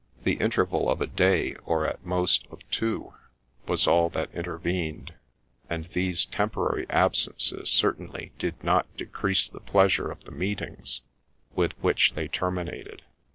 The 0.23 0.33
interval 0.39 0.89
of 0.89 0.99
a 0.99 1.05
day, 1.05 1.53
or 1.63 1.85
at 1.85 2.03
most 2.03 2.47
of 2.49 2.67
two, 2.71 3.13
was 3.67 3.85
all 3.85 4.09
that 4.09 4.33
intervened, 4.33 5.13
and 5.69 5.85
these 5.85 6.25
temporary 6.25 6.87
absences 6.89 7.69
certainly 7.69 8.31
did 8.39 8.63
not 8.63 8.87
decrease 8.97 9.47
the 9.47 9.59
pleasure 9.59 10.09
of 10.09 10.23
the 10.23 10.31
meetings 10.31 11.01
with 11.53 11.73
which 11.83 12.13
they 12.15 12.27
terminated. 12.27 13.03